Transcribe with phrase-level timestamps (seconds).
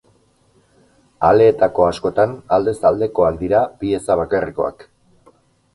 [1.29, 4.87] Aleetako askotan, aldez aldekoak dira, pieza bakarrekoak.